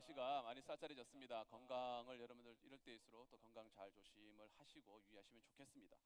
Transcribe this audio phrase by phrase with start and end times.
[0.00, 1.44] 날씨가 많이 쌀쌀해졌습니다.
[1.44, 5.96] 건강을 여러분들 이럴 때일수록 또 건강 잘 조심을 하시고 유의하시면 좋겠습니다.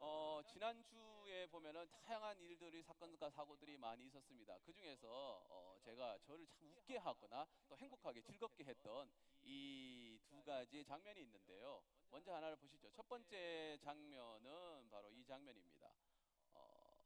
[0.00, 4.58] 어, 지난주에 보면은 다양한 일들이 사건과 사고들이 많이 있었습니다.
[4.64, 9.08] 그 중에서 어, 제가 저를 참 웃게 하거나 또 행복하게 즐겁게 했던
[9.44, 11.82] 이 두 가지 장면이 있는데요.
[12.10, 12.90] 먼저 하나를 보시죠.
[12.90, 15.90] 첫 번째 장면은 바로 이 장면입니다.
[16.54, 16.98] 어,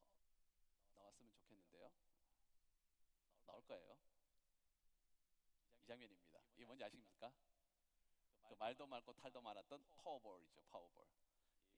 [0.97, 1.91] 나왔으면 좋겠는데요.
[3.47, 3.97] 나올 거예요.
[5.83, 6.28] 이 장면입니다.
[6.59, 7.33] 이게 뭔지 아십니까?
[8.43, 10.61] 그 말도 많고 탈도 많았던 파워볼이죠.
[10.71, 11.07] 파워볼.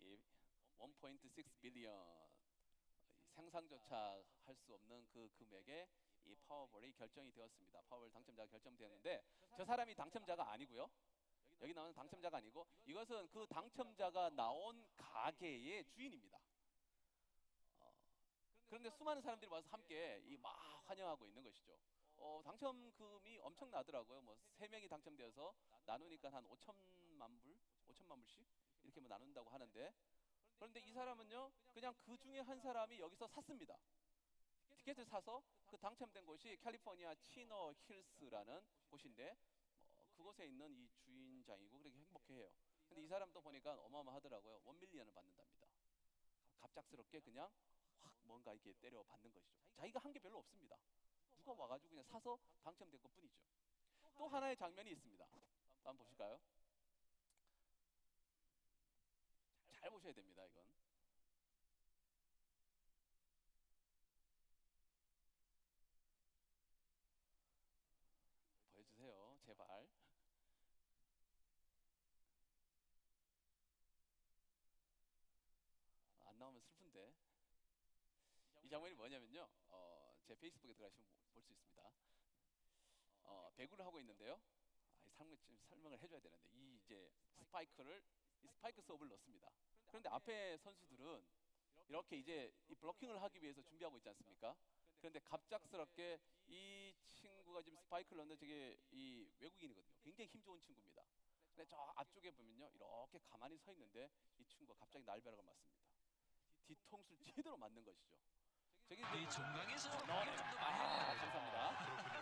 [0.01, 2.31] 이 1.6 billion
[3.35, 5.87] 상상조차 할 수 없는 그 금액의
[6.25, 7.83] 이 파워볼이 결정이 되었습니다.
[7.83, 9.23] 파워볼 당첨자가 결정되었는데
[9.55, 10.91] 저 사람이 당첨자가 아니고요.
[11.61, 16.41] 여기 나오는 당첨자가 아니고 이것은 그 당첨자가 나온 가게의 주인입니다.
[17.81, 17.93] 어,
[18.67, 20.57] 그런데 수많은 사람들이 와서 함께 이 막
[20.89, 21.79] 환영하고 있는 것이죠.
[22.21, 24.21] 어, 당첨금이 엄청나더라고요.
[24.23, 25.55] 뭐 세 명이 당첨되어서
[25.87, 27.59] 나누니까 한 5천만 불,
[27.89, 28.47] 5천만 불씩
[28.83, 29.93] 이렇게 뭐 나눈다고 하는데
[30.57, 33.79] 그런데 이 사람은요, 그냥 그 중에 한 사람이 여기서 샀습니다.
[34.77, 39.35] 티켓을 사서 그 당첨된 곳이 캘리포니아 치노 힐스라는 곳인데
[39.97, 42.51] 뭐 그곳에 있는 이 주인장이고 그렇게 행복해해요.
[42.89, 44.61] 근데 이 사람도 보니까 어마어마하더라고요.
[44.65, 45.67] 원 밀리언을 받는답니다.
[46.61, 47.51] 갑작스럽게 그냥
[48.03, 49.63] 확 뭔가 이렇게 때려 받는 것이죠.
[49.77, 50.77] 자기가 한 게 별로 없습니다.
[51.51, 53.35] 누가 와가지고 그냥 사서 당첨된 것 뿐이죠.
[54.17, 55.27] 또 하나의 장면이 있습니다.
[55.83, 56.39] 한번 보실까요?
[59.73, 60.65] 잘 보셔야 됩니다, 이건.
[68.77, 69.89] 보여주세요, 제발.
[76.27, 77.13] 안 나오면 슬픈데.
[78.63, 79.49] 이 장면이 뭐냐면요.
[79.71, 80.00] 어,
[80.31, 81.91] 제 페이스북에 들어가시면 볼 수 있습니다.
[83.25, 84.41] 어, 배구를 하고 있는데요.
[84.95, 85.37] 아, 이 설명,
[85.69, 88.01] 설명을 해줘야 되는데 이 이제 스파이크를
[88.45, 89.51] 이 스파이크 서브를 넣습니다.
[89.89, 91.27] 그런데 앞에 선수들은
[91.89, 94.55] 이렇게 이제 이 블로킹을 하기 위해서 준비하고 있지 않습니까?
[94.99, 99.99] 그런데 갑작스럽게 이 친구가 지금 스파이크를 넣는 저게 이 외국인이거든요.
[100.01, 101.03] 굉장히 힘 좋은 친구입니다.
[101.49, 104.09] 근데 저 앞쪽에 보면요, 이렇게 가만히 서 있는데
[104.39, 105.81] 이 친구가 갑자기 날벼락을 맞습니다.
[106.67, 108.17] 뒤통수를 제대로 맞는 것이죠.
[108.91, 109.99] 이 정강에서 네.
[109.99, 111.31] 공격 좀더 많이 아, 해야 돼요.
[111.31, 111.85] 감사합니다.
[111.85, 112.19] 그렇군요.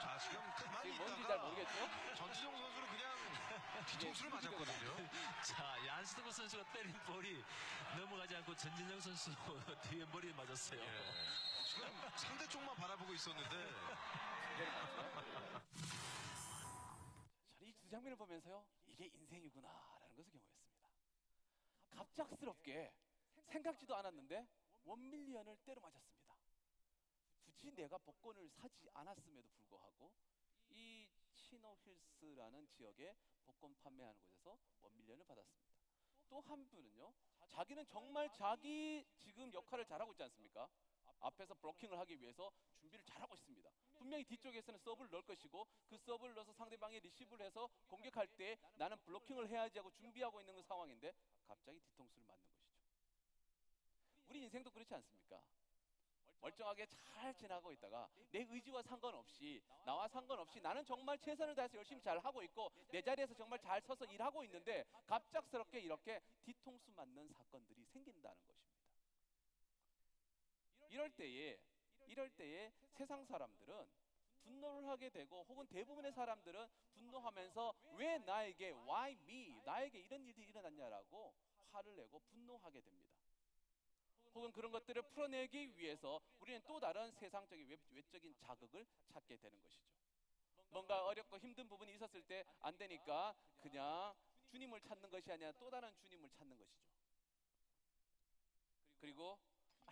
[0.00, 2.14] 자, 지금 가만히 지금 뭔지 있다가 잘 모르겠죠?
[2.14, 5.10] 전지성 선수는 그냥 뒤통수를 이게 맞았거든요.
[5.42, 7.44] 자, 얀스토그 선수가 때린 볼이
[7.98, 9.30] 넘어가지 않고 전진영 선수
[9.88, 10.80] 뒤에 머리에 맞았어요.
[10.80, 10.86] 예.
[11.66, 13.50] 지금 상대 쪽만 바라보고 있었는데
[14.54, 14.70] 저는
[17.60, 20.88] 이두 장면을 보면서요, 이게 인생이구나라는 것을 경험했습니다.
[21.90, 22.92] 갑작스럽게
[23.50, 24.46] 생각지도 않았는데
[24.84, 26.34] 원 밀리언을 때려 맞았습니다.
[27.44, 30.12] 굳이 내가 복권을 사지 않았음에도 불구하고
[30.70, 33.14] 이 치노 힐스라는 지역에
[33.44, 35.74] 복권 판매하는 곳에서 one million을 받았습니다.
[36.28, 37.12] 또 한 분은요,
[37.48, 40.68] 자기는 정말 자기 지금 역할을 잘하고 있지 않습니까?
[41.20, 43.70] 앞에서 블로킹을 하기 위해서 준비를 잘하고 있습니다.
[43.94, 49.48] 분명히 뒤쪽에서는 서브를 넣을 것이고 그 서브를 넣어서 상대방이 리시브를 해서 공격할 때 나는 블로킹을
[49.48, 51.14] 해야지 하고 준비하고 있는 그 상황인데
[51.46, 52.63] 갑자기 뒤통수를 맞는 것이죠.
[54.34, 55.40] 우리 인생도 그렇지 않습니까?
[56.40, 62.18] 멀쩡하게 잘 지나고 있다가 내 의지와 상관없이 나와 상관없이 나는 정말 최선을 다해서 열심히 잘
[62.18, 68.36] 하고 있고 내 자리에서 정말 잘 서서 일하고 있는데 갑작스럽게 이렇게 뒤통수 맞는 사건들이 생긴다는
[68.44, 68.74] 것입니다.
[70.88, 71.56] 이럴 때에
[72.08, 73.88] 이럴 때에 세상 사람들은
[74.42, 81.32] 분노를 하게 되고 혹은 대부분의 사람들은 분노하면서 왜 나에게 why me 나에게 이런 일이 일어났냐라고
[81.70, 83.23] 화를 내고 분노하게 됩니다.
[84.34, 89.84] 혹은 그런 것들을 풀어내기 위해서 우리는 또 다른 세상적인 외- 외적인 자극을 찾게 되는 것이죠.
[90.70, 94.14] 뭔가 어렵고 힘든 부분이 있었을 때 안 되니까 그냥
[94.50, 96.84] 주님을 찾는 것이 아니라 또 다른 주님을 찾는 것이죠.
[99.00, 99.38] 그리고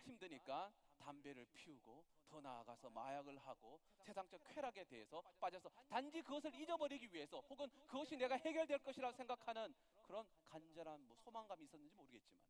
[0.01, 7.39] 힘드니까 담배를 피우고 더 나아가서 마약을 하고 세상적 쾌락에 대해서 빠져서 단지 그것을 잊어버리기 위해서
[7.49, 12.41] 혹은 그것이 내가 해결될 것이라 생각하는 그런 간절한 뭐 소망감이 있었는지 모르겠지만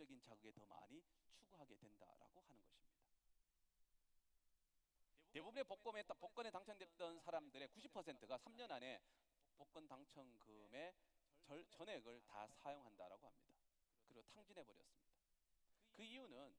[0.00, 1.02] 외적인 자극에 더 많이
[1.36, 2.88] 추구하게 된다라고 하는 것입니다.
[5.32, 9.00] 대부분의 복권에 복권에 당첨됐던 사람들의 90%가 3년 안에
[9.58, 10.94] 복권 당첨금의
[11.42, 13.54] 절, 전액을 다 사용한다라고 합니다.
[14.06, 15.10] 그리고 탕진해 버렸습니다.
[15.92, 16.56] 그 이유는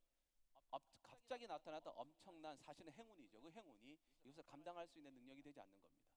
[0.70, 3.42] 업- 갑자기 나타났던 엄청난 사실은 행운이죠.
[3.42, 6.12] 그 행운이 이것을 감당할 수 있는 능력이 되지 않는 겁니다.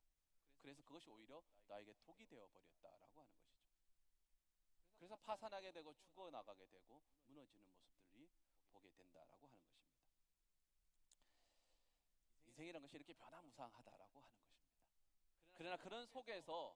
[0.60, 3.53] 그래서 그것이 오히려 나에게 독이 되어 버렸다라고 하는 것이죠.
[5.04, 8.26] 그래서 파산하게 되고 죽어 나가게 되고 무너지는 모습들이
[8.72, 10.00] 보게 된다라고 하는 것입니다.
[12.46, 14.64] 인생이라는 것이 이렇게 변화무쌍하다라고 하는 것입니다.
[15.52, 16.74] 그러나 그런 속에서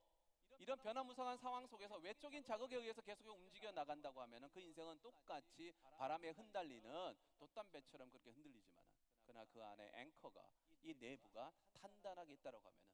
[0.58, 6.28] 이런 변화무쌍한 상황 속에서 외적인 자극에 의해서 계속 움직여 나간다고 하면은 그 인생은 똑같이 바람에
[6.28, 8.90] 흔들리는 돛담배처럼 그렇게 흔들리지만은
[9.24, 10.46] 그러나 그 안에 앵커가
[10.82, 12.88] 이 내부가 단단하게 있다고 하면은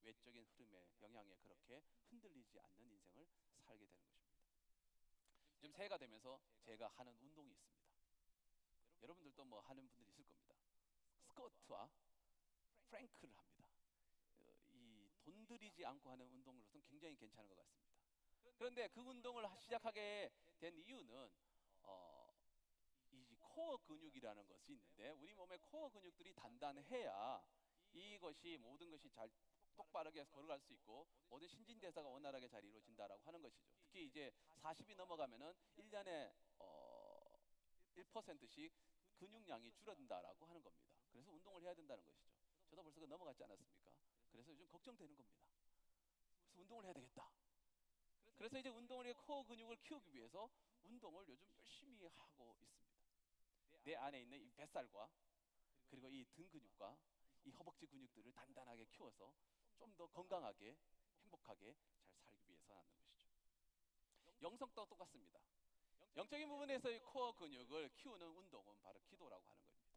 [0.00, 3.28] 외적인 흐름의 영향에 그렇게 흔들리지 않는 인생을
[3.66, 4.27] 살게 되는 것입니다.
[5.58, 7.88] 지금 새해가 되면서 제가 하는 운동이 있습니다.
[9.02, 10.78] 여러분들도 뭐 하는 분들이 있을 겁니다.
[11.26, 11.90] 스쿼트와
[12.88, 13.68] 프랭크를 합니다.
[14.46, 17.88] 어, 이돈 들이지 않고 하는 운동으로서는 굉장히 괜찮은 것 같습니다.
[18.56, 21.30] 그런데 그 운동을 하- 시작하게 된 이유는
[21.82, 22.32] 어,
[23.10, 27.42] 이 코어 근육이라는 것이 있는데 우리 몸의 코어 근육들이 단단해야
[27.92, 29.28] 이것이 모든 것이 잘
[29.78, 33.64] 똑바르게 걸어갈 수 있고 모든 신진대사가 원활하게 잘 이루어진다라고 하는 것이죠.
[33.80, 37.38] 특히 이제 40이 넘어가면은 1년에 어
[37.94, 38.72] 1%씩
[39.16, 40.88] 근육량이 줄어든다라고 하는 겁니다.
[41.12, 42.28] 그래서 운동을 해야 된다는 것이죠.
[42.68, 43.92] 저도 벌써 그 넘어갔지 않았습니까?
[44.30, 45.40] 그래서 요즘 걱정되는 겁니다.
[46.46, 47.30] 그래서 운동을 해야 되겠다.
[48.36, 50.50] 그래서 이제 운동을 해 코어 근육을 키우기 위해서
[50.84, 52.88] 운동을 요즘 열심히 하고 있습니다.
[53.84, 55.08] 내 안에 있는 이 뱃살과
[55.88, 56.96] 그리고 이 등 근육과
[57.44, 59.32] 이 허벅지 근육들을 단단하게 키워서
[59.78, 60.76] 좀 더 건강하게
[61.22, 61.74] 행복하게
[62.06, 63.34] 잘 살기 위해서 하는 것이죠.
[64.42, 65.40] 영성도 똑같습니다.
[66.16, 69.88] 영적인 부분에서 이 코어 근육을 키우는 운동은 바로 기도라고 하는 겁니다.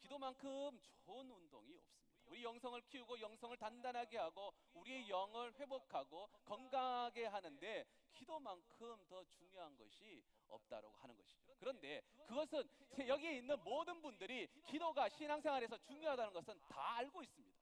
[0.00, 2.04] 기도만큼 좋은 운동이 없습니다.
[2.26, 10.24] 우리 영성을 키우고 영성을 단단하게 하고 우리의 영을 회복하고 건강하게 하는데 기도만큼 더 중요한 것이
[10.48, 11.54] 없다라고 하는 것이죠.
[11.58, 12.68] 그런데 그것은
[13.06, 17.53] 여기에 있는 모든 분들이 기도가 신앙생활에서 중요하다는 것은 다 알고 있습니다.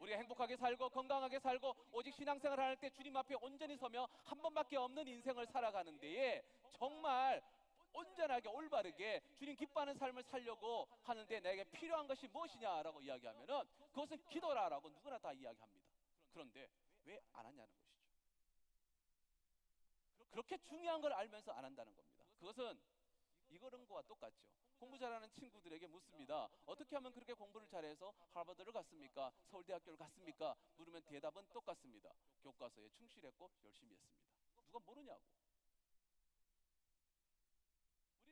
[0.00, 4.76] 우리가 행복하게 살고 건강하게 살고 오직 신앙생활 할 때 주님 앞에 온전히 서며 한 번밖에
[4.76, 7.42] 없는 인생을 살아가는 데에 정말
[7.92, 13.62] 온전하게 올바르게 주님 기뻐하는 삶을 살려고 하는데 내게 필요한 것이 무엇이냐라고 이야기하면은
[13.92, 15.86] 그것은 기도라라고 누구나 다 이야기합니다.
[16.32, 16.68] 그런데
[17.04, 17.96] 왜 안 하냐는 것이죠.
[20.30, 22.24] 그렇게 중요한 걸 알면서 안 한다는 겁니다.
[22.38, 22.78] 그것은
[23.50, 24.46] 이거는 거와 똑같죠.
[24.78, 26.48] 공부 잘하는 친구들에게 묻습니다.
[26.66, 29.32] 어떻게 하면 그렇게 공부를 잘해서 하버드를 갔습니까?
[29.46, 30.54] 서울대학교를 갔습니까?
[30.76, 32.12] 물으면 대답은 똑같습니다.
[32.42, 34.22] 교과서에 충실했고 열심히 했습니다.
[34.66, 35.22] 누가 모르냐고.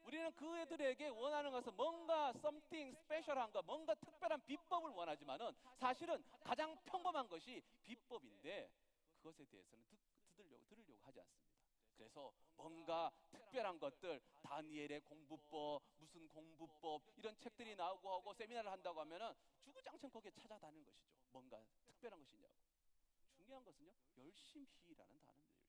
[0.03, 6.77] 우리는 그 애들에게 원하는 것은 뭔가 something special한 거, 뭔가 특별한 비법을 원하지만은 사실은 가장
[6.85, 8.71] 평범한 것이 비법인데
[9.17, 9.85] 그것에 대해서는
[11.97, 19.33] 그래서 뭔가 특별한 것들 다니엘의 공부법 무슨 공부법 이런 책들이 나오고 하고 세미나를 한다고 하면은
[19.63, 21.15] 주구장창 거기에 찾아다니는 것이죠.
[21.33, 22.55] 뭔가 특별한 것이냐고.
[23.37, 25.65] 중요한 것은요 열심히라는 단어입니다.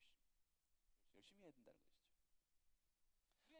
[1.16, 1.96] 열심히 열심히 해야 된다는 것이죠.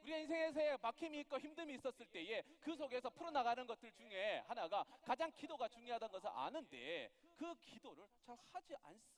[0.03, 5.69] 우리가 인생에서 막힘이 있고 힘듦이 있었을 때에 그 속에서 풀어나가는 것들 중에 하나가 가장 기도가
[5.69, 9.16] 중요하다는 것을 아는데 그 기도를 잘 하지 않습니다.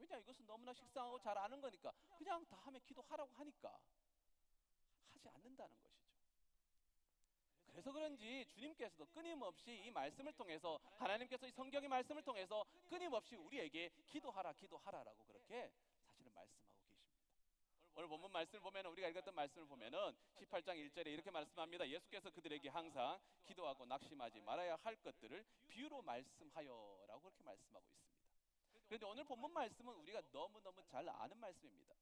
[0.00, 3.78] 왜냐 이것은 너무나 식상하고 잘 아는 거니까 그냥 다 하면 기도하라고 하니까
[5.12, 6.00] 하지 않는다는 것이죠.
[7.70, 14.52] 그래서 그런지 주님께서도 끊임없이 이 말씀을 통해서 하나님께서 이 성경의 말씀을 통해서 끊임없이 우리에게 기도하라
[14.54, 15.70] 기도하라라고 그렇게
[16.06, 16.90] 사실은 말씀하고 계십니다.
[17.94, 21.88] 오늘 본문 말씀을 보면 우리가 읽었던 말씀을 보면은 18장 1절에 이렇게 말씀합니다.
[21.88, 28.19] 예수께서 그들에게 항상 기도하고 낙심하지 말아야 할 것들을 비유로 말씀하여라고 그렇게 말씀하고 있습니다.
[28.90, 31.94] 그런데 오늘 본문 말씀은 우리가 너무너무 잘 아는 말씀입니다.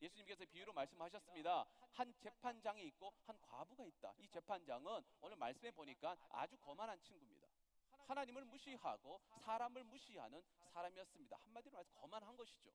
[0.00, 1.66] 예수님께서 비유로 말씀하셨습니다.
[1.90, 4.14] 한 재판장이 있고 한 과부가 있다.
[4.18, 7.48] 이 재판장은 오늘 말씀에 보니까 아주 거만한 친구입니다.
[8.06, 10.40] 하나님을 무시하고 사람을 무시하는
[10.72, 11.38] 사람이었습니다.
[11.42, 12.70] 한마디로 말해서 거만한 것이죠.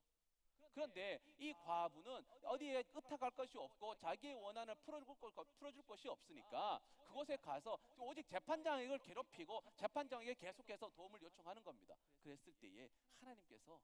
[0.73, 8.27] 그런데 이 과부는 어디에 의탁할 것이 없고 자기의 원한을 풀어줄, 것이 없으니까 그곳에 가서 오직
[8.27, 11.95] 재판장에게 괴롭히고 재판장에게 계속해서 도움을 요청하는 겁니다.
[12.21, 12.89] 그랬을 때에
[13.19, 13.79] 하나님께서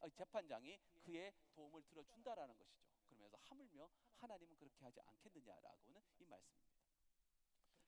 [0.00, 2.86] 아, 재판장이 그의 도움을 들어준다라는 것이죠.
[3.08, 6.66] 그러면서 하물며 하나님은 그렇게 하지 않겠느냐라고는 이 말씀입니다.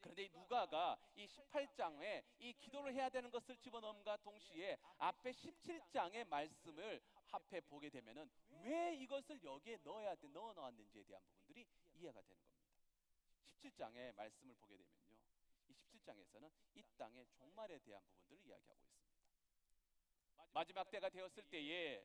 [0.01, 7.03] 그런데 이 누가가 이 18장에 이 기도를 해야 되는 것을 집어넣음과 동시에 앞에 17장의 말씀을
[7.31, 8.31] 앞에 보게 되면은
[8.63, 12.59] 왜 이것을 여기에 넣어야 돼 넣어 놓았는지에 대한 부분들이 이해가 되는 겁니다.
[13.45, 15.17] 17장의 말씀을 보게 되면요.
[15.69, 18.99] 이 17장에서는 이 땅의 종말에 대한 부분들을 이야기하고 있습니다.
[20.53, 22.05] 마지막 때가 되었을 때에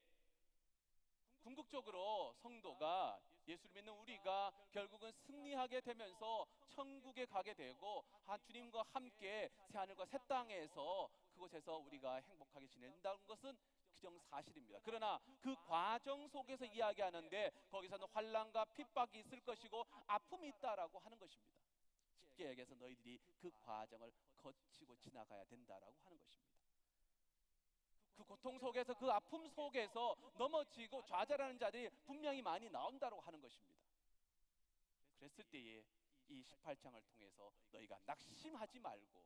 [1.42, 9.78] 궁극적으로 성도가 예수를 믿는 우리가 결국은 승리하게 되면서 천국에 가게 되고 한 주님과 함께 새
[9.78, 13.58] 하늘과 새 땅에서 그곳에서 우리가 행복하게 지낸다는 것은
[14.04, 14.80] 그정 사실입니다.
[14.84, 21.54] 그러나 그 과정 속에서 이야기하는데 거기서는 환란과 핍박이 있을 것이고 아픔이 있다라고 하는 것입니다.
[22.20, 26.54] 쉽게 얘기해서 너희들이 그 과정을 거치고 지나가야 된다라고 하는 것입니다.
[28.18, 33.82] 그 고, 고통 속에서 그 아픔 속에서 넘어지고 좌절하는 자들이 분명히 많이 나온다고 하는 것입니다.
[35.16, 35.82] 그랬을 때에
[36.28, 39.24] 이 18장을 통해서 너희가 낙심하지 말고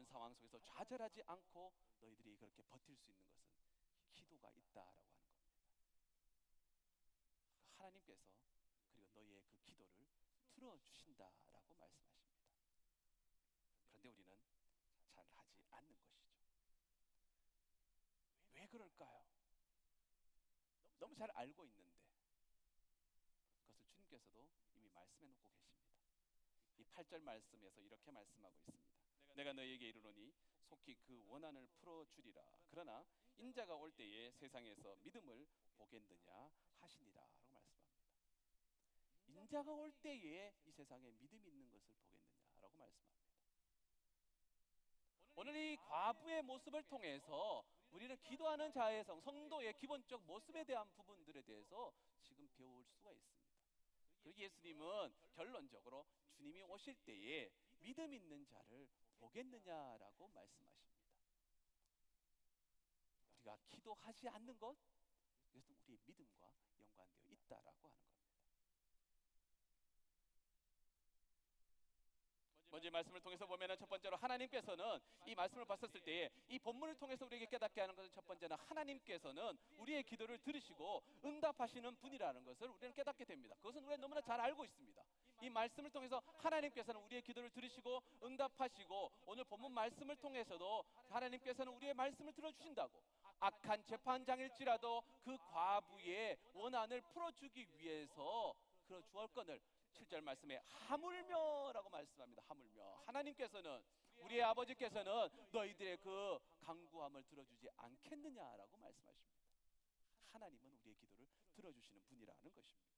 [0.00, 3.52] 그런 상황 속에서 좌절하지 않고 너희들이 그렇게 버틸 수 있는 것은
[4.14, 5.84] 기도가 있다라고 하는 겁니다.
[7.76, 8.24] 하나님께서
[8.94, 10.08] 그리고 너희의 그 기도를
[10.54, 12.30] 들어 주신다라고 말씀하십니다.
[13.90, 14.40] 그런데 우리는
[15.12, 16.38] 잘 하지 않는 것이죠.
[18.54, 19.26] 왜 그럴까요?
[20.98, 21.90] 너무 잘 알고 있는데
[23.58, 26.00] 그것을 주님께서도 이미 말씀해 놓고 계십니다.
[26.78, 28.80] 이 8절 말씀에서 이렇게 말씀하고 있습니다.
[29.40, 30.34] 내가 너희에게 이르노니
[30.68, 32.42] 속히 그 원한을 풀어 주리라.
[32.68, 33.06] 그러나
[33.38, 38.04] 인자가 올 때에 세상에서 믿음을 보겠느냐 하시니라라고 말씀합니다.
[39.28, 43.30] 인자가 올 때에 이 세상에 믿음 있는 것을 보겠느냐라고 말씀합니다.
[45.36, 51.94] 오늘 이 과부의 모습을 통해서 우리는 기도하는 자의 성, 성도의 기본적 모습에 대한 부분들에 대해서
[52.20, 53.56] 지금 배울 수가 있습니다.
[54.22, 56.04] 그리고 예수님은 결론적으로
[56.36, 60.80] 주님이 오실 때에 믿음 있는 자를 보겠느냐라고 말씀하십니다.
[63.34, 64.76] 우리가 기도하지 않는 것,
[65.50, 68.20] 이것은 우리의 믿음과 연관되어 있다라고 하는 겁니다.
[72.70, 77.26] 먼저 이 말씀을 통해서 보면은 첫 번째로 하나님께서는 이 말씀을 봤었을 때에 이 본문을 통해서
[77.26, 83.24] 우리에게 깨닫게 하는 것은 첫 번째는 하나님께서는 우리의 기도를 들으시고 응답하시는 분이라는 것을 우리는 깨닫게
[83.24, 83.56] 됩니다.
[83.56, 85.04] 그것은 우리가 너무나 잘 알고 있습니다.
[85.40, 92.32] 이 말씀을 통해서 하나님께서는 우리의 기도를 들으시고 응답하시고 오늘 본문 말씀을 통해서도 하나님께서는 우리의 말씀을
[92.32, 93.02] 들어주신다고
[93.40, 98.54] 악한 재판장일지라도 그 과부의 원한을 풀어주기 위해서
[98.86, 99.60] 그 주얼건을
[99.94, 102.42] 7절 말씀에 하물며라고 말씀합니다.
[102.48, 103.82] 하물며 하나님께서는
[104.18, 109.40] 우리의 아버지께서는 너희들의 그 강구함을 들어주지 않겠느냐라고 말씀하십니다.
[110.32, 112.90] 하나님은 우리의 기도를 들어주시는 분이라는 것입니다.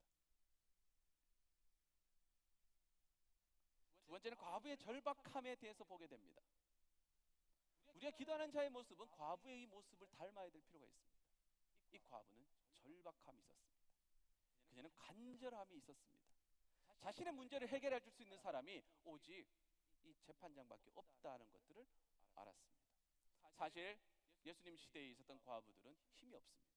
[4.13, 6.43] 두 번째는 과부의 절박함에 대해서 보게 됩니다.
[7.95, 11.19] 우리가 기도하는 자의 모습은 과부의 이 모습을 닮아야 될 필요가 있습니다.
[11.93, 13.89] 이 과부는 절박함이 있었습니다.
[14.69, 16.29] 그녀는 간절함이 있었습니다.
[16.99, 19.47] 자신의 문제를 해결해 줄 수 있는 사람이 오직
[20.03, 21.87] 이 재판장밖에 없다는 것들을
[22.35, 22.83] 알았습니다.
[23.57, 23.99] 사실
[24.45, 26.71] 예수님 시대에 있었던 과부들은 힘이 없습니다.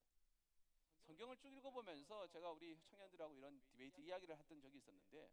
[1.04, 5.28] 성경을 쭉 읽어보면서 제가 우리 청년들하고 이런 디베이트 이야기를 했던 적이 있었는데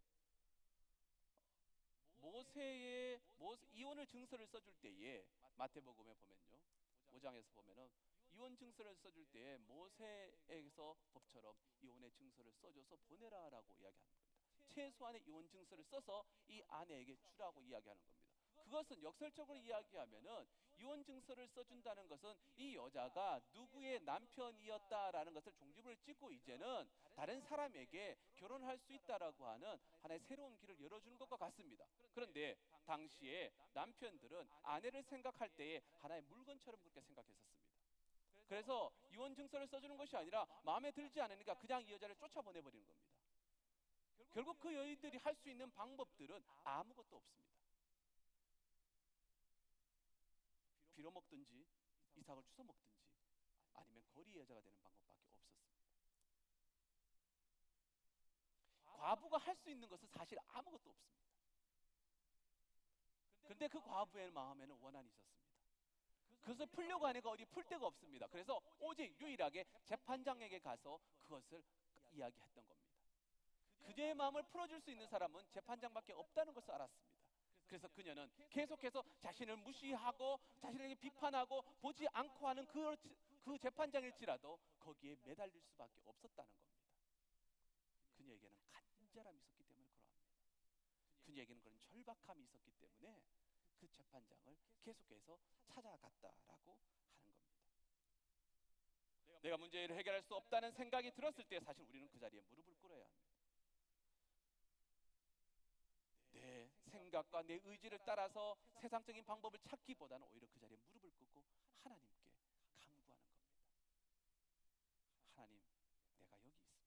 [2.24, 5.26] 모세의 모세, 이혼을 증서를 써줄 때에
[5.58, 6.58] 마태복음에 보면요
[7.12, 7.90] 5장에서 보면은
[8.32, 14.34] 이혼 증서를 써줄 때에 모세에서 법처럼 이혼의 증서를 써줘서 보내라라고 이야기하는 겁니다.
[14.70, 18.33] 최소한의 이혼 증서를 써서 이 아내에게 주라고 이야기하는 겁니다.
[18.64, 20.48] 그것은 역설적으로 이야기하면은
[20.80, 28.78] 이혼 증서를 써준다는 것은 이 여자가 누구의 남편이었다라는 것을 종지부를 찍고 이제는 다른 사람에게 결혼할
[28.80, 31.86] 수 있다라고 하는 하나의 새로운 길을 열어주는 것과 같습니다.
[32.14, 37.54] 그런데 당시에 남편들은 아내를 생각할 때에 하나의 물건처럼 그렇게 생각했었습니다.
[38.48, 43.14] 그래서 이혼 증서를 써주는 것이 아니라 마음에 들지 않으니까 그냥 이 여자를 쫓아보내버리는 겁니다.
[44.32, 47.53] 결국 그 여인들이 할 수 있는 방법들은 아무것도 없습니다.
[50.94, 51.66] 빌어먹든지
[52.16, 52.94] 이삭을 주워 먹든지
[53.74, 55.54] 아니면 거리 여자가 되는 방법밖에 없었습니다.
[58.86, 61.24] 과부가 할 수 있는 것은 사실 아무것도 없습니다.
[63.44, 65.34] 그런데 그 과부의 마음에는 원한이 있었습니다.
[66.42, 68.28] 그것을 풀려고 하니까 어디 풀 데가 없습니다.
[68.28, 71.64] 그래서 오직 유일하게 재판장에게 가서 그것을
[72.12, 72.92] 이야기했던 겁니다.
[73.86, 77.13] 그녀의 마음을 풀어줄 수 있는 사람은 재판장밖에 없다는 것을 알았습니다.
[77.74, 82.96] 그래서 그녀는 계속해서 자신을 무시하고 자신에게 비판하고 보지 않고 하는 그,
[83.42, 86.84] 그 재판장일지라도 거기에 매달릴 수밖에 없었다는 겁니다.
[88.16, 90.30] 그녀에게는 간절함이 있었기 때문에 그러합니다.
[91.26, 93.24] 그녀에게는 그런 절박함이 있었기 때문에
[93.80, 97.10] 그 재판장을 계속해서 찾아갔다라고 하는 겁니다.
[99.42, 103.34] 내가 문제를 해결할 수 없다는 생각이 들었을 때 사실 우리는 그 자리에 무릎을 꿇어야 합니다.
[106.34, 106.70] 내
[107.14, 111.44] 생각과 내 의지를 따라서 세상적인 방법을 찾기보다는 오히려 그 자리에 무릎을 꿇고
[111.84, 112.10] 하나님께
[112.82, 113.54] 간구하는 겁니다.
[115.36, 115.62] 하나님,
[116.18, 116.82] 내가 여기 있습니다.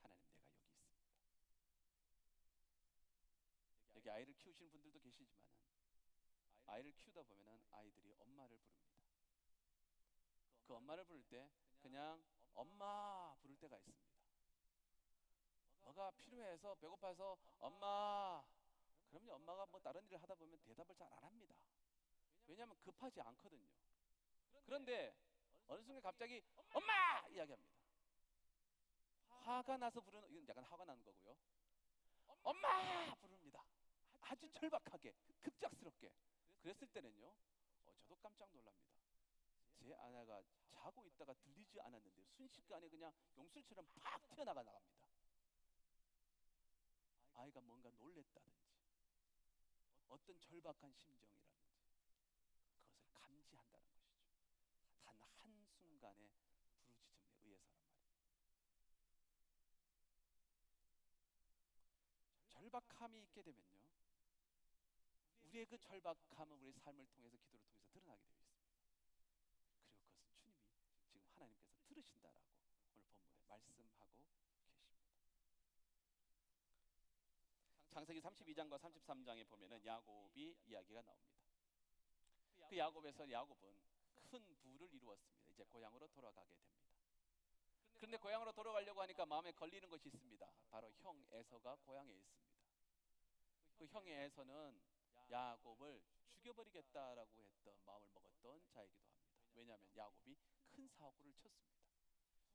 [0.00, 0.54] 내가 여기 있습니다.
[3.96, 5.48] 여기 아이를 키우시는 분들도 계시지만은
[6.66, 8.78] 아이를 키우다 보면은 아이들이 엄마를 부릅니다.
[10.66, 12.22] 그 엄마를 부를 때 그냥
[12.54, 14.08] 엄마 부를 때가 있습니다.
[15.82, 18.44] 뭐가 필요해서 배고파서 엄마
[19.08, 21.08] 그러면 엄마가 뭐 다른 일을 하다 보면 대답을 잘
[22.48, 23.68] 왜냐하면 급하지 않거든요.
[24.64, 25.14] 그런데
[25.68, 27.72] 어느 순간 갑자기 엄마 이야기합니다.
[29.28, 31.36] 화가 나서 부르는 이건 약간 화가 나는 거고요.
[32.42, 33.64] 엄마 부릅니다.
[34.22, 36.10] 아주 절박하게 급작스럽게
[36.62, 37.26] 그랬을 때는요.
[37.26, 38.88] 어, 저도 깜짝 놀랍니다.
[39.78, 44.98] 제 아내가 자고 있다가 들리지 않았는데 순식간에 그냥 용술처럼 팍 튀어나가 나갑니다.
[47.34, 48.77] 아이가 뭔가 놀랬다든지
[50.08, 54.18] 어떤 절박한 심정이라든지 그것을 감지한다는 것이죠.
[55.04, 56.94] 단 한 순간의 부르짖음에
[57.44, 58.18] 의해서란 말입니다.
[62.48, 63.78] 절박함이 있게 되면요.
[65.44, 68.68] 우리의 그 절박함은 우리의 삶을 통해서 기도를 통해서 드러나게 되어 있습니다.
[70.42, 72.46] 그리고 그것은 주님이 지금 하나님께서 들으신다라고
[72.92, 74.68] 오늘 본문에 말씀하고 계십니다.
[77.98, 81.36] 창세기 32장과 33장에 보면은 야곱이 이야기가 나옵니다.
[82.68, 83.76] 그 야곱에서 야곱은
[84.22, 85.48] 큰 부를 이루었습니다.
[85.50, 86.78] 이제 고향으로 돌아가게 됩니다.
[87.96, 90.48] 그런데 고향으로 돌아가려고 하니까 마음에 걸리는 것이 있습니다.
[90.70, 92.56] 바로 형 에서가 고향에 있습니다.
[93.78, 94.80] 그 형 에서는
[95.28, 99.34] 야곱을 죽여버리겠다라고 했던 마음을 먹었던 자이기도 합니다.
[99.56, 100.36] 왜냐하면 야곱이
[100.68, 101.82] 큰 사고를 쳤습니다.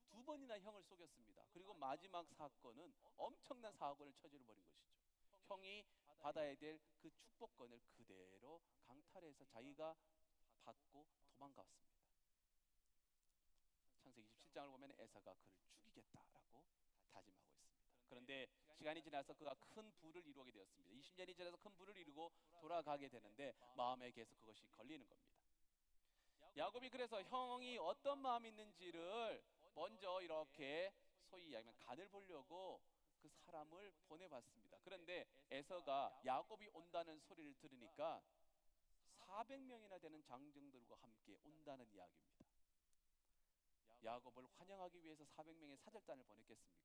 [0.08, 1.44] 두 번이나 형을 속였습니다.
[1.52, 4.94] 그리고 마지막 사건은 엄청난 사고를 저질러 버린 것이죠.
[5.48, 5.86] 형이
[6.20, 9.94] 받아야 될 그 축복권을 그대로 강탈해서 자기가
[10.64, 12.00] 받고 도망갔습니다.
[14.02, 16.64] 창세기 27장을 보면 에사가 그를 죽이겠다라고
[17.12, 17.68] 다짐하고 있습니다.
[18.08, 18.48] 그런데
[18.78, 20.90] 시간이 지나서 그가 큰 부를 이루게 되었습니다.
[20.92, 22.32] 20년이 지나서 큰 부를 이루고
[22.62, 25.34] 돌아가게 되는데 마음에 계속 그것이 걸리는 겁니다.
[26.56, 29.44] 야곱이 그래서 형이 어떤 마음이 있는지를
[29.76, 30.94] 먼저 이렇게
[31.26, 32.80] 소위 이야기하면 간을 보려고
[33.30, 34.80] 그 사람을 보내봤습니다.
[34.84, 38.22] 그런데 에서가 야곱이 온다는 소리를 들으니까
[39.20, 42.44] 400명이나 되는 장정들과 함께 온다는 이야기입니다.
[44.04, 46.84] 야곱을 환영하기 위해서 400명의 사절단을 보냈겠습니까?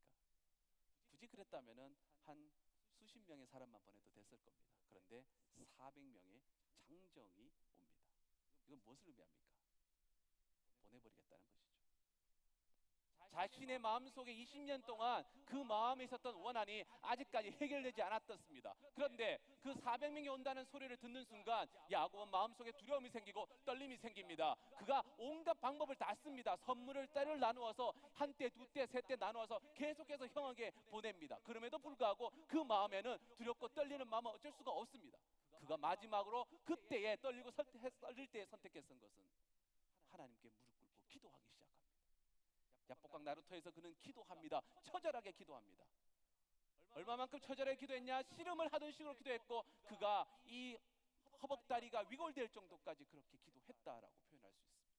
[1.11, 1.97] 굳이 그랬다면은
[2.27, 2.51] 한
[2.95, 4.79] 수십 명의 사람만 보내도 됐을 겁니다.
[4.89, 5.25] 그런데
[5.57, 6.41] 400명의
[6.87, 7.99] 장정이 옵니다.
[8.67, 9.49] 이건 무엇을 의미합니까?
[10.83, 11.79] 보내버리겠다는 것이죠.
[13.31, 18.75] 자신의 마음속에 20년 동안 그 마음에 있었던 원한이 아직까지 해결되지 않았었습니다.
[18.95, 24.55] 그런데 그 400명이 온다는 소리를 듣는 순간 야곱은 마음속에 두려움이 생기고 떨림이 생깁니다.
[24.79, 26.57] 그가 온갖 방법을 다 씁니다.
[26.57, 31.39] 선물을 때를 나누어서 한 때, 두 때, 세 때 나누어서 계속해서 형에게 보냅니다.
[31.45, 35.19] 그럼에도 불구하고 그 마음에는 두렵고 떨리는 마음은 어쩔 수가 없습니다.
[35.61, 37.67] 그가 마지막으로 그때에 떨리고 설-
[38.01, 39.23] 떨릴 때에 선택했던 것은
[40.11, 41.89] 하나님께 무릎 꿇고 기도하기 시작합니다.
[42.89, 44.63] 야복강 나루터에서 그는 기도합니다.
[44.83, 45.85] 처절하게 기도합니다.
[46.95, 48.23] 얼마만큼 처절하게 기도했냐?
[48.23, 50.77] 씨름을 하던 식으로 기도했고 그가 이
[51.43, 54.99] 허벅다리가 위골될 정도까지 그렇게 기도했다라고 표현할 수 있습니다.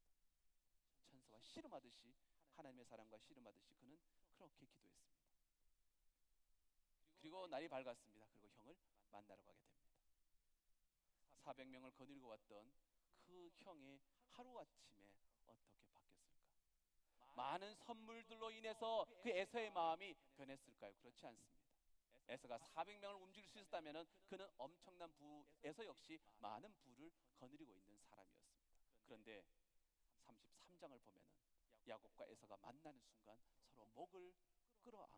[1.10, 2.16] 천사와 씨름하듯이
[2.56, 3.98] 하나님의 사랑과 씨름하듯이 그는
[4.38, 5.10] 그렇게 기도했습니다.
[7.20, 8.28] 그리고 날이 밝았습니다.
[8.32, 8.76] 그리고 형을
[9.12, 9.90] 만나러 가게 됩니다.
[11.44, 12.72] 400명을 거느리고 왔던
[13.26, 14.00] 그 형의
[14.32, 16.02] 하루아침에 어떻게 바뀌었을까?
[17.40, 20.94] 많은 선물들로 인해서 그 에서의 마음이 변했을까요?
[20.96, 21.58] 그렇지 않습니다.
[22.28, 28.68] 에서가 400명을 움직일 수 있었다면 그는 엄청난 부, 에서 역시 많은 부를 거느리고 있는 사람이었습니다.
[29.06, 29.42] 그런데
[30.26, 31.30] 33장을 보면은
[31.88, 34.34] 야곱과 에서가 만나는 순간 서로 목을
[34.82, 35.18] 끌어안고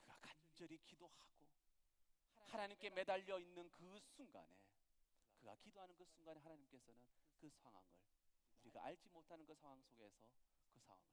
[0.00, 1.37] 그가 간절히 기도하고
[2.48, 4.58] 하나님께 매달려 있는 그 순간에
[5.38, 7.00] 그가 기도하는 그 순간에 하나님께서는
[7.40, 7.88] 그 상황을
[8.62, 10.26] 우리가 알지 못하는 그 상황 속에서
[10.72, 11.04] 그 상황을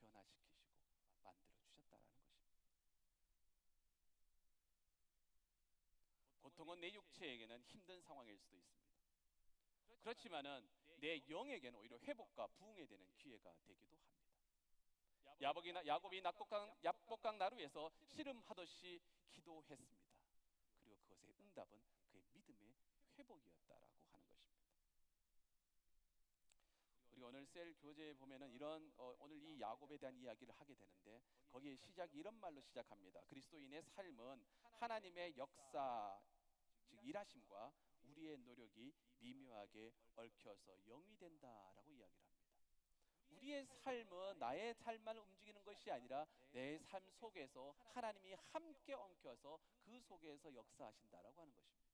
[0.00, 0.08] 변화시키시고
[1.22, 2.64] 만들어 주셨다라는 것입니다.
[6.42, 8.84] 고통은 내 육체에게는 힘든 상황일 수도 있습니다.
[10.00, 10.68] 그렇지만은
[11.00, 14.14] 내 영에게는 오히려 회복과 부흥에 되는 기회가 되기도 합니다.
[15.40, 19.00] 야복이나 야곱이 낙곡강 야복강 나루에서 씨름하듯이
[19.32, 20.03] 기도했습니다.
[21.54, 21.78] 응답은
[22.10, 22.74] 그의 믿음의
[23.16, 24.74] 회복이었다라고 하는 것입니다.
[27.12, 31.76] 우리 오늘 셀 교재에 보면은 이런 어, 오늘 이 야곱에 대한 이야기를 하게 되는데 거기에
[31.76, 33.22] 시작 이런 말로 시작합니다.
[33.26, 34.44] 그리스도인의 삶은
[34.80, 36.20] 하나님의 역사
[36.88, 42.33] 즉 일하심과 우리의 노력이 미묘하게 얽혀서 영이 된다라고 이야기를 합니다.
[43.36, 50.54] 우리의 삶은 나의 삶만 움직이는 것이 아니라 내 삶 속에서 하나님이 함께 엉켜서 그 속에서
[50.54, 51.84] 역사하신다라고 하는 것입니다.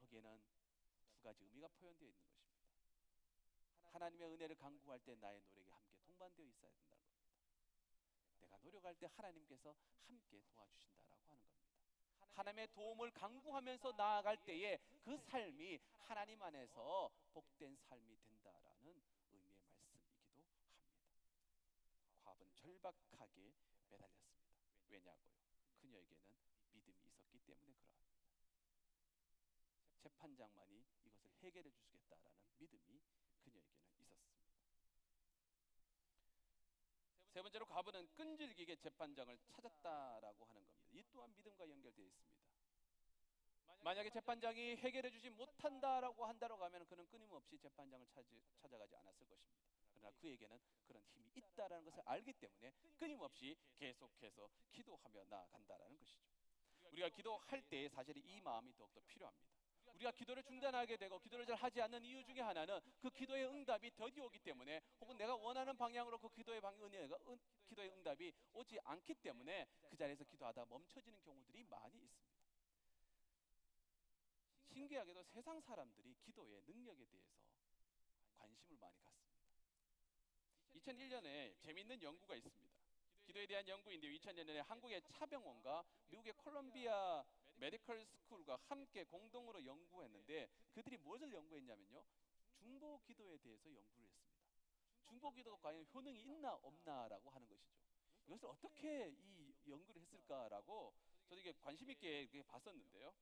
[0.00, 0.40] 거기에는
[1.14, 2.52] 두 가지 의미가 표현되어 있는 것입니다.
[3.92, 7.32] 하나님의 은혜를 강구할 때 나의 노력이 함께 동반되어 있어야 된다는 겁니다.
[8.40, 9.74] 내가 들어갈 때 하나님께서
[10.06, 11.62] 함께 도와주신다라고 하는 겁니다.
[12.34, 18.86] 하나님의 도움을 강구하면서 나아갈 때에 그 삶이 하나님 안에서 복된 삶이 된다라는
[19.30, 20.82] 의미의 말씀이기도 합니다.
[22.24, 22.46] 과업은
[22.82, 23.54] 절박하게
[23.90, 24.42] 매달렸습니다.
[24.90, 25.30] 왜냐고요?
[25.80, 26.24] 그녀에게는
[26.72, 28.26] 믿음이 있었기 때문에 그러합니다.
[30.00, 33.00] 재판장만이 이것을 해결해 주시겠다라는 믿음이
[33.44, 34.16] 그녀에게는 있었습니다.
[37.32, 40.88] 세 번째로 과부는 끈질기게 재판장을 찾았다라고 하는 겁니다.
[40.90, 42.42] 이 또한 믿음과 연결되어 있습니다.
[43.80, 48.06] 만약에 재판장이 해결해 주지 못한다라고 한다고 하면 그는 끊임없이 재판장을
[48.60, 49.81] 찾아가지 않았을 것입니다.
[50.02, 56.26] 그러나 그에게는 그런 힘이 있다라는 것을 알기 때문에 끊임없이 계속해서 기도하며 나아간다라는 것이죠.
[56.90, 59.52] 우리가 기도할 때 사실 이 마음이 더욱더 필요합니다.
[59.94, 64.20] 우리가 기도를 중단하게 되고 기도를 잘 하지 않는 이유 중에 하나는 그 기도의 응답이 더디
[64.20, 69.14] 오기 때문에 혹은 내가 원하는 방향으로 그 기도의 방 은혜가 은, 기도의 응답이 오지 않기
[69.14, 72.42] 때문에 그 자리에서 기도하다 멈춰지는 경우들이 많이 있습니다.
[74.72, 77.42] 신기하게도 세상 사람들이 기도의 능력에 대해서
[78.38, 79.31] 관심을 많이 갖습니다.
[80.74, 82.82] 2001년에 재미있는 연구가 있습니다.
[83.24, 87.24] 기도에 대한 연구인데 2000년에 한국의 차병원과 미국의 콜롬비아
[87.56, 92.04] 메디컬 스쿨과 함께 공동으로 연구했는데 그들이 무엇을 연구했냐면요.
[92.58, 94.42] 중보 기도에 대해서 연구를 했습니다.
[95.04, 97.82] 중보 기도가 과연 효능이 있나 없나라고 하는 것이죠.
[98.26, 100.94] 이것을 어떻게 이 연구를 했을까라고
[101.28, 103.14] 저도 이게 관심 있게 봤었는데요.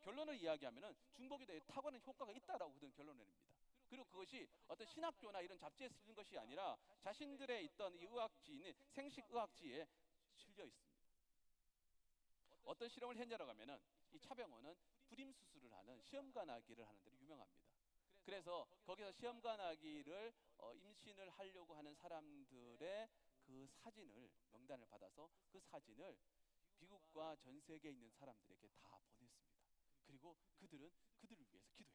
[0.00, 3.53] 결론을 이야기하면은 중보 기도에 탁월한 효과가 있다라고 그들은 결론을 냅니다.
[3.94, 9.86] 그리고 그것이 어떤 신학교나 이런 잡지에 쓰는 것이 아니라 자신들의 있던 이 의학지인 생식 의학지에
[10.34, 11.04] 실려 있습니다.
[12.64, 13.78] 어떤 실험을 했냐라고 하면은
[14.10, 14.74] 이 차병원은
[15.06, 17.62] 불임 수술을 하는 시험관하기를 하는 데로 유명합니다.
[18.24, 23.08] 그래서 거기서 시험관하기를 어, 임신을 하려고 하는 사람들의
[23.46, 26.18] 그 사진을 명단을 받아서 그 사진을
[26.80, 29.54] 미국과 전 세계에 있는 사람들에게 다 보냈습니다.
[30.04, 31.93] 그리고 그들은 그들을 위해서 기도했습니다.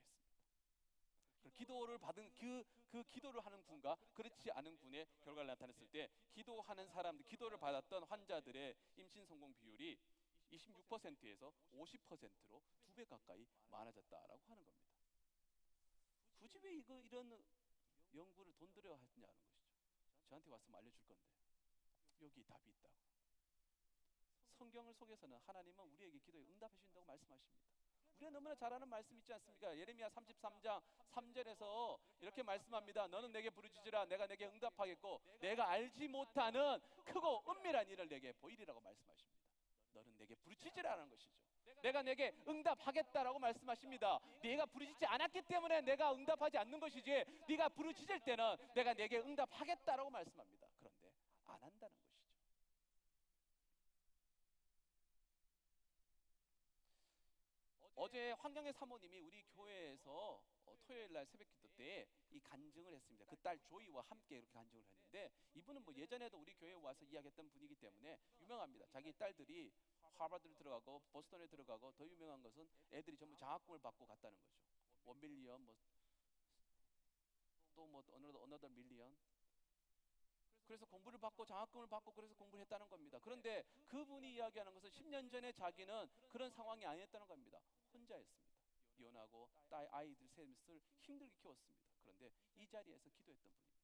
[1.49, 6.87] 그 기도를 받은 그, 그 기도를 하는 군과 그렇지 않은 군의 결과를 나타냈을 때 기도하는
[6.87, 9.97] 사람들, 기도를 받았던 환자들의 임신 성공 비율이
[10.51, 14.89] 26%에서 50%로 두 배 가까이 많아졌다라고 하는 겁니다.
[16.37, 17.41] 굳이 왜 이거 이런
[18.13, 19.69] 연구를 돈 들여 했냐는 것이죠.
[20.27, 21.29] 저한테 왔으면 알려줄 건데
[22.21, 22.93] 여기 답이 있다고.
[24.57, 27.69] 성경을 속에서는 하나님은 우리에게 기도에 응답해 주신다고 말씀하십니다.
[28.19, 29.75] 우리가 너무나 잘 아는 말씀 있지 않습니까?
[29.77, 33.07] 예레미야 33장 3절에서 이렇게 말씀합니다.
[33.07, 39.39] 너는 내게 부르짖으라 내가 내게 응답하겠고 내가 알지 못하는 크고 은밀한 일을 내게 보이리라고 말씀하십니다.
[39.93, 41.31] 너는 내게 부르짖으라는 것이죠.
[41.81, 44.19] 내가 내게 응답하겠다라고 말씀하십니다.
[44.41, 50.67] 네가 부르짖지 않았기 때문에 내가 응답하지 않는 것이지 네가 부르짖을 때는 내가 내게 응답하겠다라고 말씀합니다.
[50.77, 51.09] 그런데
[51.45, 52.19] 안 한다는 것이죠.
[58.01, 63.25] 어제 환경의 사모님이 우리 교회에서 어, 토요일 날 새벽 기도 때 이 간증을 했습니다.
[63.25, 67.75] 그 딸 조이와 함께 이렇게 간증을 했는데 이분은 뭐 예전에도 우리 교회에 와서 이야기했던 분이기
[67.75, 68.85] 때문에 유명합니다.
[68.87, 69.71] 자기 딸들이
[70.13, 74.59] 하버드를 들어가고 보스턴에 들어가고 더 유명한 것은 애들이 전부 장학금을 받고 갔다는 거죠.
[75.05, 75.75] one million 뭐
[77.75, 79.15] 또 뭐 어느 another million
[80.65, 83.17] 그래서 공부를 받고 장학금을 받고 그래서 공부를 했다는 겁니다.
[83.23, 87.59] 그런데 그분이 이야기하는 것은 10년 전에 자기는 그런 상황이 아니었다는 겁니다.
[88.09, 88.49] 혼자였습니다.
[88.97, 91.87] 이혼하고 딸 아이들 셋을 힘들게 키웠습니다.
[92.01, 93.79] 그런데 이 자리에서 기도했던 분입니다.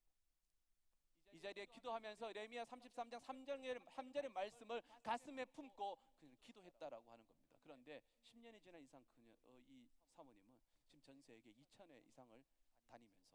[1.33, 7.57] 이 자리에 기도하면서 레미야 33장 3절의, 3절의 말씀을 가슴에 품고 그냥 기도했다라고 하는 겁니다.
[7.61, 12.43] 그런데 10년이 지난 이상 그녀, 어, 이 사모님은 지금 전 세계 2천회 이상을
[12.87, 13.25] 다니면서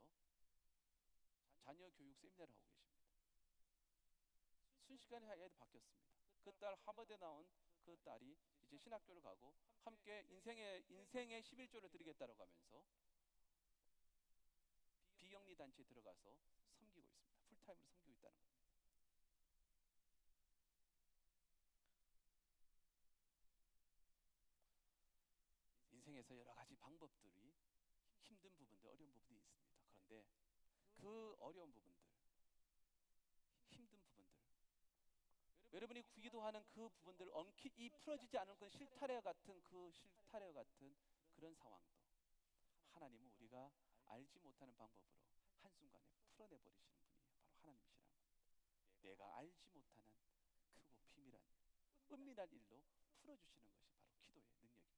[1.59, 2.91] 자녀 교육 세미나를 하고 계십니다.
[4.87, 6.01] 순식간에 아이도 바뀌었습니다.
[6.43, 7.47] 그 딸 하버드에 나온
[7.91, 12.85] 그 딸이 이제 신학교를 가고 함께 인생의 인생의 11조를 드리겠다라고 하면서
[15.17, 16.39] 비영리 단체에 들어가서
[16.79, 17.41] 섬기고 있습니다.
[17.49, 18.61] 풀타임으로 섬기고 있다는 겁니다.
[25.91, 27.53] 인생에서 여러 가지 방법들이
[28.23, 29.69] 힘든 부분들, 어려운 부분이 있습니다.
[30.07, 30.25] 그런데
[30.95, 32.09] 그 어려운 부분들,
[33.69, 34.41] 힘든 부분들,
[35.73, 40.97] 여러분이 기도하는 그 부분들 엉키 이 풀어지지 않은 그 실타래 같은 그 실타래 같은
[41.33, 42.01] 그런 상황도
[42.93, 43.71] 하나님은 우리가
[44.07, 45.23] 알지 못하는 방법으로
[45.63, 47.23] 한순간에 풀어내 버리시는 분이
[47.61, 48.61] 바로 하나님이시라는 겁니다.
[49.03, 50.43] 내가 알지 못하는 크고
[51.15, 52.83] 비밀한 일, 은밀한 일로
[53.21, 54.91] 풀어 주시는 것이 바로 기도의 능력입니다.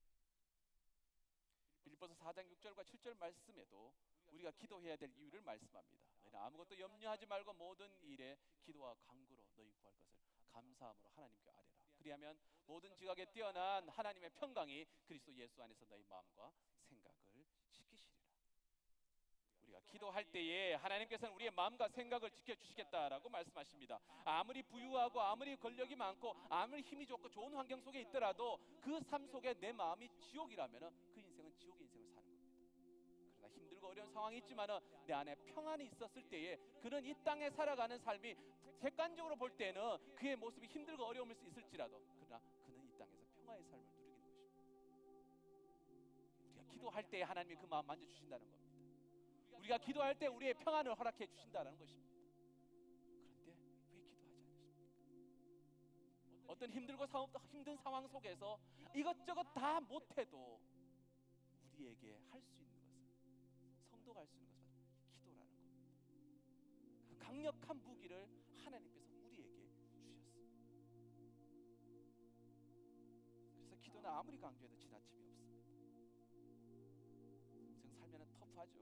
[1.85, 3.93] 빌립보서 4장 6절과 7절 말씀에도
[4.31, 6.03] 우리가 기도해야 될 이유를 말씀합니다.
[6.33, 11.63] 아무것도 염려하지 말고 모든 일에 기도와 간구로 너희 구할 것을 감사함으로 하나님께 아뢰라.
[11.99, 16.53] 그리하면 모든 지각에 뛰어난 하나님의 평강이 그리스도 예수 안에서 너희 마음과
[16.89, 18.03] 생각을 지키시리라.
[19.63, 24.01] 우리가 기도할 때에 하나님께서는 우리의 마음과 생각을 지켜 주시겠다라고 말씀하십니다.
[24.25, 29.55] 아무리 부유하고 아무리 권력이 많고 아무리 힘이 좋고 좋은 환경 속에 있더라도 그 삶 속에
[29.55, 32.53] 내 마음이 지옥이라면 그 인생은 지옥의 인생을 사는 겁니다.
[33.55, 38.35] 힘들고 어려운 상황이 있지만은 내 안에 평안이 있었을 때에 그는 이 땅에 살아가는 삶이
[38.81, 43.85] 객관적으로 볼 때는 그의 모습이 힘들고 어려움일 수 있을지라도 그러나 그는 이 땅에서 평화의 삶을
[43.85, 44.53] 누리는 것입니다.
[46.49, 48.63] 우리가 기도할 때에 하나님이 그 마음 만져 주신다는 겁니다.
[49.59, 52.11] 우리가 기도할 때 우리의 평안을 허락해 주신다는 것입니다.
[53.45, 54.33] 그런데 왜 기도하지 않으십니까?
[56.49, 58.59] 어떤 힘들고 사, 힘든 상황 속에서
[58.95, 60.61] 이것저것 다 못해도
[61.75, 64.52] 우리에게 할 수 있는 것은 성도가 할 수 있는
[67.33, 69.81] 강력한 무기를 하나님께서 우리에게 주셨습니다.
[73.57, 75.49] 그래서 기도는 아무리 강조해도 지나침이 없습니다.
[77.81, 78.79] 지금 살면은 터프하죠.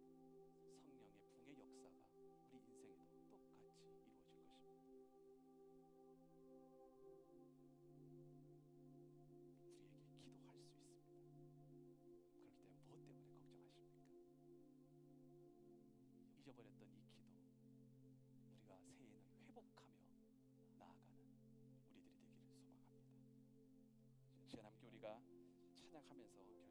[26.02, 26.65] 찬양하면서